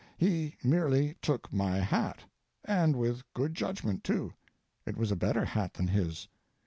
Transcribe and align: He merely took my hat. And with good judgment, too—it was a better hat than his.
He 0.17 0.55
merely 0.63 1.13
took 1.21 1.53
my 1.53 1.77
hat. 1.77 2.21
And 2.65 2.95
with 2.95 3.21
good 3.35 3.53
judgment, 3.53 4.03
too—it 4.03 4.97
was 4.97 5.11
a 5.11 5.15
better 5.15 5.45
hat 5.45 5.75
than 5.75 5.89
his. 5.89 6.27